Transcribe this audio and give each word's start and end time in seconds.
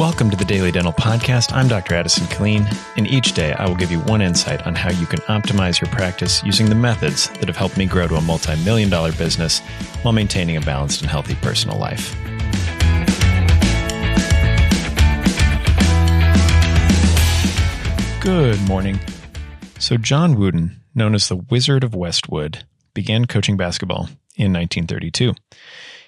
Welcome 0.00 0.30
to 0.30 0.36
the 0.36 0.46
Daily 0.46 0.72
Dental 0.72 0.94
Podcast. 0.94 1.52
I'm 1.52 1.68
Dr. 1.68 1.94
Addison 1.94 2.26
Killeen, 2.28 2.66
and 2.96 3.06
each 3.06 3.34
day 3.34 3.52
I 3.52 3.68
will 3.68 3.74
give 3.74 3.92
you 3.92 4.00
one 4.00 4.22
insight 4.22 4.66
on 4.66 4.74
how 4.74 4.90
you 4.90 5.04
can 5.04 5.18
optimize 5.28 5.78
your 5.78 5.90
practice 5.90 6.42
using 6.42 6.70
the 6.70 6.74
methods 6.74 7.28
that 7.28 7.48
have 7.48 7.56
helped 7.58 7.76
me 7.76 7.84
grow 7.84 8.08
to 8.08 8.14
a 8.14 8.20
multi 8.22 8.56
million 8.64 8.88
dollar 8.88 9.12
business 9.12 9.58
while 10.00 10.14
maintaining 10.14 10.56
a 10.56 10.62
balanced 10.62 11.02
and 11.02 11.10
healthy 11.10 11.34
personal 11.42 11.78
life. 11.78 12.16
Good 18.22 18.58
morning. 18.66 18.98
So, 19.78 19.98
John 19.98 20.36
Wooden, 20.36 20.80
known 20.94 21.14
as 21.14 21.28
the 21.28 21.36
Wizard 21.36 21.84
of 21.84 21.94
Westwood, 21.94 22.64
began 22.94 23.26
coaching 23.26 23.58
basketball 23.58 24.08
in 24.36 24.52
1932. 24.52 25.34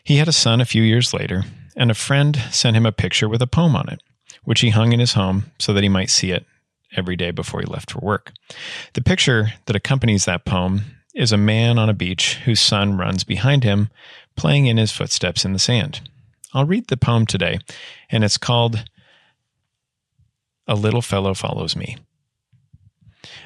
He 0.05 0.17
had 0.17 0.29
a 0.29 0.33
son 0.33 0.61
a 0.61 0.67
few 0.67 0.83
years 0.83 1.15
later, 1.15 1.45
and 1.77 1.91
a 1.91 1.95
friend 1.95 2.37
sent 2.51 2.77
him 2.77 2.87
a 2.87 2.93
picture 2.93 3.29
with 3.29 3.43
a 3.43 3.47
poem 3.47 3.77
on 3.77 3.89
it, 3.89 4.03
which 4.45 4.61
he 4.61 4.71
hung 4.71 4.93
in 4.93 5.01
his 5.01 5.15
home 5.15 5.53
so 5.59 5.73
that 5.73 5.83
he 5.83 5.89
might 5.89 6.11
see 6.11 6.31
it 6.31 6.45
every 6.97 7.17
day 7.17 7.31
before 7.31 7.61
he 7.61 7.67
left 7.67 7.91
for 7.91 8.01
work. 8.01 8.33
The 8.95 9.03
picture 9.03 9.53
that 9.67 9.77
accompanies 9.77 10.25
that 10.25 10.45
poem 10.45 10.83
is 11.15 11.33
a 11.33 11.37
man 11.37 11.79
on 11.79 11.89
a 11.89 11.95
beach 11.95 12.35
whose 12.45 12.61
son 12.61 12.97
runs 12.97 13.25
behind 13.25 13.65
him, 13.65 13.89
playing 14.37 14.67
in 14.67 14.77
his 14.77 14.93
footsteps 14.93 15.45
in 15.45 15.53
the 15.53 15.59
sand. 15.59 16.01
I'll 16.55 16.65
read 16.65 16.89
the 16.89 16.97
poem 16.97 17.27
today, 17.27 17.59
and 18.11 18.25
it's 18.25 18.39
called 18.39 18.85
A 20.67 20.75
Little 20.75 21.03
Fellow 21.03 21.35
Follows 21.35 21.77
Me. 21.77 21.97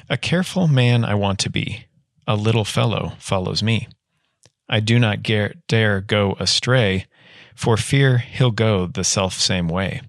A 0.09 0.17
careful 0.17 0.67
man 0.67 1.05
I 1.05 1.15
want 1.15 1.39
to 1.39 1.49
be, 1.49 1.85
a 2.25 2.35
little 2.35 2.65
fellow 2.65 3.13
follows 3.19 3.61
me. 3.61 3.87
I 4.69 4.79
do 4.79 4.99
not 4.99 5.23
dare 5.23 6.01
go 6.01 6.35
astray 6.39 7.05
for 7.55 7.77
fear 7.77 8.19
he'll 8.19 8.51
go 8.51 8.85
the 8.85 9.03
self 9.03 9.33
same 9.33 9.67
way. 9.67 10.01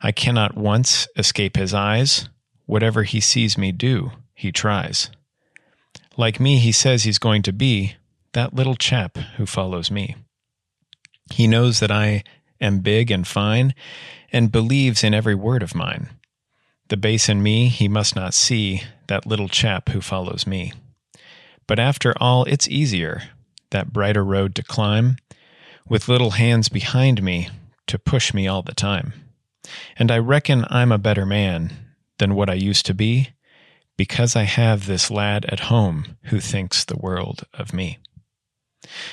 I 0.00 0.12
cannot 0.12 0.56
once 0.56 1.08
escape 1.16 1.56
his 1.56 1.74
eyes. 1.74 2.28
Whatever 2.66 3.04
he 3.04 3.20
sees 3.20 3.56
me 3.56 3.72
do, 3.72 4.12
he 4.34 4.52
tries. 4.52 5.10
Like 6.16 6.38
me, 6.38 6.58
he 6.58 6.72
says 6.72 7.02
he's 7.02 7.18
going 7.18 7.42
to 7.42 7.52
be 7.52 7.94
that 8.32 8.54
little 8.54 8.74
chap 8.74 9.16
who 9.36 9.46
follows 9.46 9.90
me. 9.90 10.16
He 11.32 11.46
knows 11.46 11.80
that 11.80 11.90
I 11.90 12.24
am 12.60 12.80
big 12.80 13.10
and 13.10 13.26
fine 13.26 13.74
and 14.30 14.52
believes 14.52 15.02
in 15.02 15.14
every 15.14 15.34
word 15.34 15.62
of 15.62 15.74
mine. 15.74 16.10
The 16.88 16.96
base 16.96 17.28
in 17.28 17.42
me 17.42 17.68
he 17.68 17.88
must 17.88 18.14
not 18.14 18.34
see, 18.34 18.82
that 19.06 19.26
little 19.26 19.48
chap 19.48 19.88
who 19.90 20.00
follows 20.00 20.46
me. 20.46 20.72
But 21.66 21.78
after 21.78 22.14
all, 22.20 22.44
it's 22.44 22.68
easier, 22.68 23.22
that 23.70 23.92
brighter 23.92 24.24
road 24.24 24.54
to 24.56 24.62
climb, 24.62 25.16
with 25.88 26.08
little 26.08 26.32
hands 26.32 26.68
behind 26.68 27.22
me 27.22 27.48
to 27.86 27.98
push 27.98 28.34
me 28.34 28.46
all 28.46 28.62
the 28.62 28.74
time. 28.74 29.12
And 29.96 30.10
I 30.10 30.18
reckon 30.18 30.64
I'm 30.68 30.92
a 30.92 30.98
better 30.98 31.26
man 31.26 31.72
than 32.18 32.34
what 32.34 32.50
I 32.50 32.54
used 32.54 32.86
to 32.86 32.94
be 32.94 33.30
because 33.96 34.36
I 34.36 34.44
have 34.44 34.86
this 34.86 35.10
lad 35.10 35.44
at 35.46 35.60
home 35.60 36.16
who 36.24 36.40
thinks 36.40 36.84
the 36.84 36.96
world 36.96 37.44
of 37.54 37.72
me. 37.72 37.98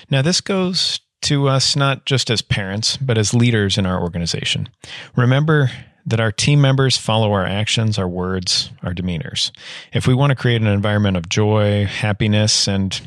Now, 0.09 0.21
this 0.21 0.41
goes 0.41 0.99
to 1.23 1.47
us 1.47 1.75
not 1.75 2.05
just 2.05 2.29
as 2.29 2.41
parents, 2.41 2.97
but 2.97 3.17
as 3.17 3.33
leaders 3.33 3.77
in 3.77 3.85
our 3.85 3.99
organization. 3.99 4.69
Remember 5.15 5.71
that 6.05 6.19
our 6.19 6.31
team 6.31 6.61
members 6.61 6.97
follow 6.97 7.31
our 7.33 7.45
actions, 7.45 7.97
our 7.97 8.07
words, 8.07 8.69
our 8.83 8.93
demeanors. 8.93 9.51
If 9.91 10.05
we 10.05 10.13
want 10.13 10.29
to 10.29 10.35
create 10.35 10.61
an 10.61 10.67
environment 10.67 11.17
of 11.17 11.29
joy, 11.29 11.85
happiness, 11.85 12.67
and 12.67 13.01